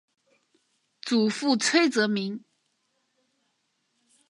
[1.03, 2.43] 祖父崔则明。